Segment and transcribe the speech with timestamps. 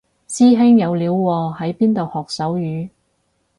[0.27, 2.89] 師兄有料喎喺邊度學手語